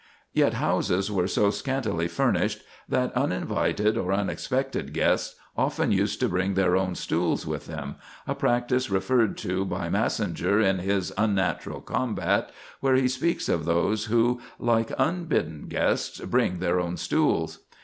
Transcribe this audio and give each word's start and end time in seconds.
Yet 0.33 0.55
houses 0.55 1.11
were 1.11 1.27
so 1.27 1.51
scantily 1.51 2.07
furnished 2.07 2.63
that 2.89 3.15
uninvited 3.15 3.99
or 3.99 4.11
unexpected 4.11 4.93
guests 4.93 5.35
often 5.55 5.91
used 5.91 6.19
to 6.21 6.27
bring 6.27 6.55
their 6.55 6.75
own 6.75 6.95
stools 6.95 7.45
with 7.45 7.67
them, 7.67 7.97
a 8.25 8.33
practice 8.33 8.89
referred 8.89 9.37
to 9.37 9.63
by 9.63 9.89
Massinger 9.89 10.59
in 10.59 10.79
his 10.79 11.13
"Unnatural 11.19 11.81
Combat," 11.81 12.49
where 12.79 12.95
he 12.95 13.07
speaks 13.07 13.47
of 13.47 13.65
those 13.65 14.05
who, 14.05 14.41
"like 14.57 14.91
unbidden 14.97 15.67
guests, 15.67 16.19
bring 16.19 16.57
their 16.57 16.79
own 16.79 16.97
stools." 16.97 17.59